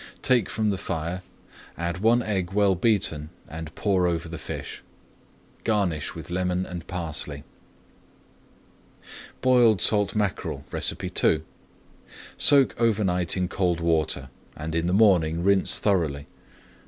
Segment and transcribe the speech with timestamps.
[0.23, 1.21] Take from the fire,
[1.77, 4.81] add one egg well beaten, and pour over the fish.
[5.63, 7.43] Garnish with lemon and parsley.
[9.41, 10.65] BOILED SALT MACKEREL
[11.13, 11.43] II
[12.35, 16.25] Soak over night in cold water and in the morning rinse thoroughly.